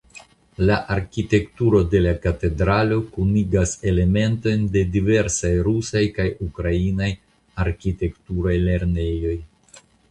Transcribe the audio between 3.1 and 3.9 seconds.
kunigas